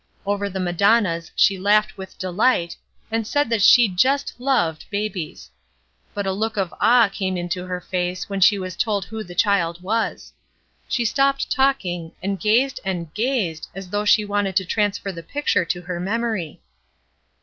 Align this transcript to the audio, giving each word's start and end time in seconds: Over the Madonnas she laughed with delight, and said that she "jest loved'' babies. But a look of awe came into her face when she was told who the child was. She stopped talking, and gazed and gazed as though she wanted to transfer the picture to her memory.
Over 0.25 0.49
the 0.49 0.59
Madonnas 0.59 1.31
she 1.35 1.59
laughed 1.59 1.95
with 1.95 2.17
delight, 2.17 2.75
and 3.11 3.27
said 3.27 3.51
that 3.51 3.61
she 3.61 3.87
"jest 3.87 4.33
loved'' 4.39 4.85
babies. 4.89 5.51
But 6.15 6.25
a 6.25 6.31
look 6.31 6.57
of 6.57 6.73
awe 6.81 7.07
came 7.07 7.37
into 7.37 7.67
her 7.67 7.79
face 7.79 8.27
when 8.27 8.41
she 8.41 8.57
was 8.57 8.75
told 8.75 9.05
who 9.05 9.23
the 9.23 9.35
child 9.35 9.83
was. 9.83 10.33
She 10.87 11.05
stopped 11.05 11.51
talking, 11.51 12.13
and 12.23 12.39
gazed 12.39 12.79
and 12.83 13.13
gazed 13.13 13.67
as 13.75 13.91
though 13.91 14.03
she 14.05 14.25
wanted 14.25 14.55
to 14.55 14.65
transfer 14.65 15.11
the 15.11 15.21
picture 15.21 15.65
to 15.65 15.81
her 15.83 15.99
memory. 15.99 16.61